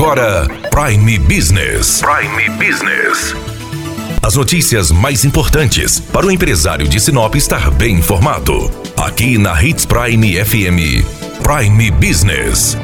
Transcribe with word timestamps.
agora 0.00 0.48
Prime 0.70 1.18
Business. 1.18 2.00
Prime 2.00 2.48
Business. 2.56 3.34
As 4.22 4.34
notícias 4.34 4.90
mais 4.90 5.26
importantes 5.26 6.00
para 6.00 6.24
o 6.24 6.30
empresário 6.30 6.88
de 6.88 6.98
Sinop 6.98 7.34
estar 7.34 7.70
bem 7.72 7.96
informado. 7.96 8.70
Aqui 8.96 9.36
na 9.36 9.62
Hits 9.62 9.84
Prime 9.84 10.42
FM. 10.42 11.04
Prime 11.42 11.90
Business. 11.90 12.78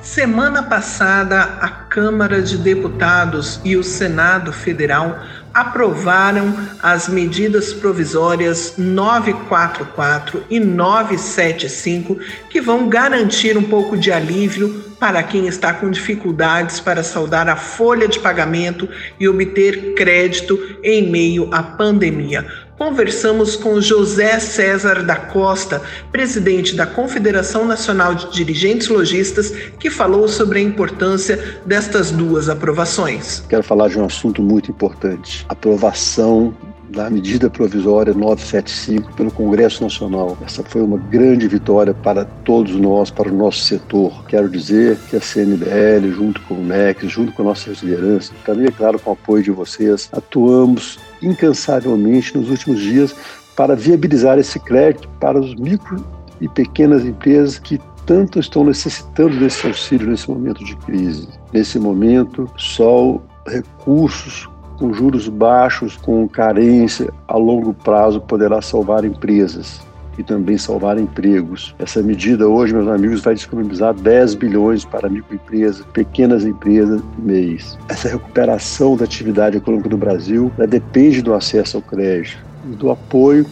Semana 0.00 0.64
passada, 0.64 1.58
a 1.60 1.68
Câmara 1.68 2.42
de 2.42 2.58
Deputados 2.58 3.60
e 3.64 3.76
o 3.76 3.84
Senado 3.84 4.52
Federal 4.52 5.20
aprovaram 5.52 6.54
as 6.82 7.08
medidas 7.08 7.72
provisórias 7.72 8.74
944 8.78 10.44
e 10.48 10.60
975 10.60 12.18
que 12.48 12.60
vão 12.60 12.88
garantir 12.88 13.56
um 13.56 13.64
pouco 13.64 13.96
de 13.96 14.12
alívio 14.12 14.89
para 15.00 15.22
quem 15.22 15.48
está 15.48 15.72
com 15.72 15.90
dificuldades 15.90 16.78
para 16.78 17.02
saldar 17.02 17.48
a 17.48 17.56
folha 17.56 18.06
de 18.06 18.20
pagamento 18.20 18.86
e 19.18 19.26
obter 19.26 19.94
crédito 19.94 20.58
em 20.84 21.10
meio 21.10 21.48
à 21.52 21.62
pandemia. 21.62 22.46
Conversamos 22.76 23.56
com 23.56 23.80
José 23.80 24.38
César 24.40 25.02
da 25.02 25.16
Costa, 25.16 25.82
presidente 26.10 26.74
da 26.74 26.86
Confederação 26.86 27.66
Nacional 27.66 28.14
de 28.14 28.32
Dirigentes 28.32 28.88
Logistas, 28.88 29.50
que 29.78 29.90
falou 29.90 30.26
sobre 30.28 30.60
a 30.60 30.62
importância 30.62 31.60
destas 31.66 32.10
duas 32.10 32.48
aprovações. 32.48 33.44
Quero 33.48 33.62
falar 33.62 33.88
de 33.88 33.98
um 33.98 34.04
assunto 34.06 34.42
muito 34.42 34.70
importante: 34.70 35.44
aprovação 35.48 36.54
da 36.90 37.08
medida 37.08 37.48
provisória 37.48 38.12
975 38.12 39.14
pelo 39.14 39.30
Congresso 39.30 39.82
Nacional. 39.82 40.36
Essa 40.44 40.62
foi 40.64 40.82
uma 40.82 40.98
grande 40.98 41.46
vitória 41.46 41.94
para 41.94 42.24
todos 42.24 42.74
nós, 42.74 43.10
para 43.10 43.28
o 43.28 43.34
nosso 43.34 43.60
setor. 43.60 44.24
Quero 44.26 44.48
dizer 44.48 44.98
que 45.08 45.16
a 45.16 45.20
CNDL, 45.20 46.10
junto 46.12 46.40
com 46.42 46.54
o 46.54 46.64
MEC, 46.64 47.08
junto 47.08 47.32
com 47.32 47.44
nossas 47.44 47.78
lideranças, 47.78 48.32
também, 48.44 48.66
é 48.66 48.70
claro, 48.70 48.98
com 48.98 49.10
o 49.10 49.12
apoio 49.12 49.42
de 49.42 49.50
vocês, 49.50 50.08
atuamos 50.12 50.98
incansavelmente 51.22 52.36
nos 52.36 52.50
últimos 52.50 52.80
dias 52.80 53.14
para 53.54 53.76
viabilizar 53.76 54.38
esse 54.38 54.58
crédito 54.58 55.08
para 55.20 55.38
os 55.38 55.54
micro 55.54 56.04
e 56.40 56.48
pequenas 56.48 57.04
empresas 57.04 57.58
que 57.58 57.80
tanto 58.04 58.40
estão 58.40 58.64
necessitando 58.64 59.38
desse 59.38 59.66
auxílio 59.66 60.10
nesse 60.10 60.28
momento 60.28 60.64
de 60.64 60.74
crise. 60.76 61.28
Nesse 61.52 61.78
momento, 61.78 62.50
só 62.56 63.20
recursos 63.46 64.48
com 64.80 64.94
juros 64.94 65.28
baixos, 65.28 65.94
com 65.96 66.26
carência 66.26 67.12
a 67.28 67.36
longo 67.36 67.74
prazo, 67.74 68.18
poderá 68.18 68.62
salvar 68.62 69.04
empresas 69.04 69.82
e 70.16 70.24
também 70.24 70.56
salvar 70.56 70.98
empregos. 70.98 71.74
Essa 71.78 72.02
medida 72.02 72.48
hoje, 72.48 72.72
meus 72.72 72.88
amigos, 72.88 73.20
vai 73.20 73.34
disponibilizar 73.34 73.92
10 73.92 74.34
bilhões 74.34 74.84
para 74.84 75.08
microempresas, 75.08 75.84
pequenas 75.92 76.46
empresas 76.46 77.02
mês. 77.18 77.78
Essa 77.88 78.08
recuperação 78.08 78.96
da 78.96 79.04
atividade 79.04 79.58
econômica 79.58 79.90
do 79.90 79.98
Brasil 79.98 80.50
depende 80.68 81.20
do 81.20 81.34
acesso 81.34 81.76
ao 81.76 81.82
crédito 81.82 82.38
e 82.64 82.74
do 82.74 82.90
apoio 82.90 83.46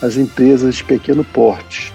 às 0.00 0.16
empresas 0.16 0.76
de 0.76 0.84
pequeno 0.84 1.24
porte, 1.24 1.92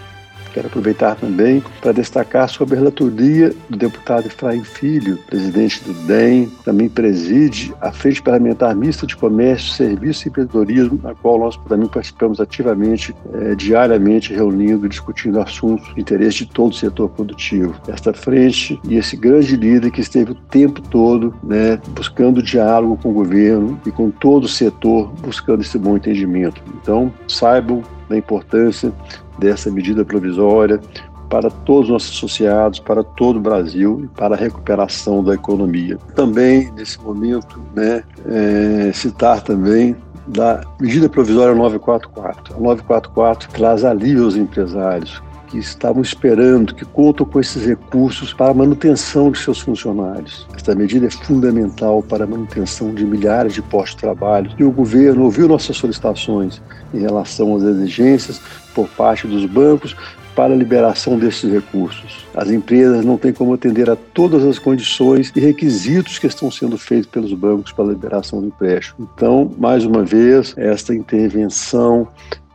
Quero 0.53 0.67
aproveitar 0.67 1.15
também 1.15 1.63
para 1.81 1.91
destacar 1.91 2.47
sobre 2.47 2.75
a 2.75 2.77
relatoria 2.77 3.53
do 3.67 3.75
deputado 3.75 4.27
Efraim 4.27 4.63
Filho, 4.63 5.17
presidente 5.27 5.83
do 5.83 5.93
DEM, 6.05 6.47
também 6.63 6.87
preside 6.87 7.73
a 7.81 7.91
Frente 7.91 8.21
Parlamentar 8.21 8.75
Mista 8.75 9.07
de 9.07 9.15
Comércio, 9.15 9.71
Serviço 9.71 10.27
e 10.27 10.29
Empreendedorismo, 10.29 10.99
na 11.01 11.15
qual 11.15 11.39
nós 11.39 11.57
também 11.67 11.87
participamos 11.87 12.39
ativamente, 12.39 13.15
é, 13.33 13.55
diariamente, 13.55 14.31
reunindo, 14.31 14.87
discutindo 14.87 15.39
assuntos 15.39 15.93
de 15.95 16.01
interesse 16.01 16.45
de 16.45 16.47
todo 16.47 16.71
o 16.71 16.75
setor 16.75 17.09
produtivo. 17.09 17.73
Esta 17.87 18.13
frente 18.13 18.79
e 18.87 18.95
esse 18.95 19.17
grande 19.17 19.55
líder 19.55 19.89
que 19.89 20.01
esteve 20.01 20.33
o 20.33 20.35
tempo 20.35 20.81
todo 20.81 21.33
né, 21.43 21.79
buscando 21.95 22.43
diálogo 22.43 22.97
com 23.01 23.09
o 23.09 23.13
governo 23.13 23.79
e 23.85 23.91
com 23.91 24.11
todo 24.11 24.43
o 24.43 24.47
setor, 24.47 25.11
buscando 25.21 25.61
esse 25.61 25.77
bom 25.79 25.97
entendimento. 25.97 26.61
Então, 26.79 27.11
saibam 27.27 27.81
da 28.13 28.17
importância 28.17 28.93
dessa 29.37 29.69
medida 29.71 30.05
provisória 30.05 30.79
para 31.29 31.49
todos 31.49 31.85
os 31.85 31.89
nossos 31.89 32.15
associados, 32.15 32.79
para 32.79 33.03
todo 33.03 33.37
o 33.37 33.39
Brasil 33.39 34.01
e 34.03 34.07
para 34.07 34.35
a 34.35 34.37
recuperação 34.37 35.23
da 35.23 35.33
economia. 35.33 35.97
Também, 36.15 36.71
nesse 36.73 37.01
momento, 37.01 37.59
né, 37.75 38.03
é, 38.27 38.91
citar 38.93 39.41
também 39.41 39.95
da 40.27 40.61
medida 40.79 41.09
provisória 41.09 41.55
944. 41.55 42.55
A 42.55 42.59
944 42.59 43.49
traz 43.49 43.83
alívio 43.83 44.25
aos 44.25 44.35
empresários, 44.35 45.21
que 45.53 45.59
estavam 45.59 46.01
esperando, 46.01 46.73
que 46.73 46.83
contam 46.83 47.27
com 47.27 47.39
esses 47.39 47.63
recursos 47.63 48.33
para 48.33 48.49
a 48.49 48.53
manutenção 48.55 49.29
de 49.29 49.37
seus 49.37 49.59
funcionários. 49.59 50.47
Esta 50.55 50.73
medida 50.73 51.05
é 51.05 51.11
fundamental 51.11 52.01
para 52.01 52.23
a 52.23 52.27
manutenção 52.27 52.91
de 52.91 53.05
milhares 53.05 53.53
de 53.53 53.61
postos 53.61 53.93
de 53.93 54.01
trabalho 54.01 54.51
e 54.57 54.63
o 54.63 54.71
governo 54.71 55.25
ouviu 55.25 55.47
nossas 55.47 55.77
solicitações 55.77 56.59
em 56.91 56.97
relação 57.01 57.55
às 57.55 57.61
exigências 57.61 58.41
por 58.73 58.87
parte 58.89 59.27
dos 59.27 59.45
bancos 59.45 59.95
para 60.35 60.55
a 60.55 60.57
liberação 60.57 61.19
desses 61.19 61.51
recursos. 61.51 62.25
As 62.33 62.49
empresas 62.49 63.05
não 63.05 63.15
têm 63.15 63.31
como 63.31 63.53
atender 63.53 63.87
a 63.91 63.95
todas 63.95 64.43
as 64.43 64.57
condições 64.57 65.31
e 65.35 65.39
requisitos 65.39 66.17
que 66.17 66.25
estão 66.25 66.49
sendo 66.49 66.79
feitos 66.79 67.11
pelos 67.11 67.31
bancos 67.31 67.71
para 67.71 67.85
a 67.85 67.89
liberação 67.89 68.41
do 68.41 68.47
empréstimo. 68.47 69.07
Então, 69.15 69.51
mais 69.55 69.85
uma 69.85 70.03
vez, 70.03 70.55
esta 70.57 70.95
intervenção 70.95 72.07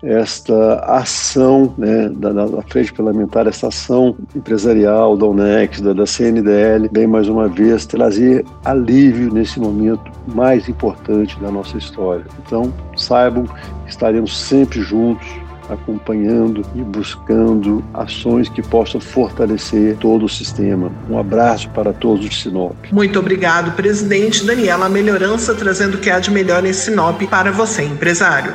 esta 0.03 0.77
ação 0.87 1.75
né, 1.77 2.09
da, 2.09 2.33
da, 2.33 2.63
frente 2.63 2.93
parlamentar, 2.93 3.47
essa 3.47 3.69
ação 3.69 4.17
empresarial 4.35 5.17
da 5.17 5.27
UNEX, 5.27 5.81
da, 5.81 5.93
da 5.93 6.07
CNDL, 6.07 6.89
vem 6.93 7.07
mais 7.07 7.29
uma 7.29 7.49
vez 7.49 7.85
trazer 7.85 8.45
alívio 8.65 9.33
nesse 9.33 9.59
momento 9.59 10.11
mais 10.27 10.69
importante 10.69 11.39
da 11.41 11.51
nossa 11.51 11.77
história. 11.77 12.25
Então, 12.47 12.73
saibam 12.97 13.45
que 13.45 13.91
estaremos 13.91 14.37
sempre 14.37 14.81
juntos, 14.83 15.27
acompanhando 15.69 16.63
e 16.75 16.81
buscando 16.81 17.85
ações 17.93 18.49
que 18.49 18.63
possam 18.63 19.01
fortalecer 19.01 19.97
todo 19.99 20.25
o 20.25 20.29
sistema. 20.29 20.91
Um 21.11 21.19
abraço 21.19 21.69
para 21.71 21.93
todos 21.93 22.25
de 22.25 22.35
Sinop. 22.35 22.75
Muito 22.91 23.19
obrigado, 23.19 23.73
presidente 23.73 24.47
Daniela 24.47 24.89
Melhorança, 24.89 25.55
trazendo 25.55 25.97
o 25.97 25.99
que 25.99 26.09
há 26.09 26.21
de 26.21 26.31
melhor 26.31 26.65
em 26.65 26.73
Sinop 26.73 27.21
para 27.29 27.53
você, 27.53 27.83
empresário. 27.85 28.55